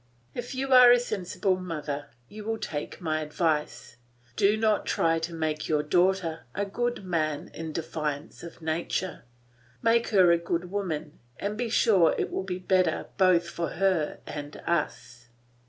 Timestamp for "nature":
8.63-9.25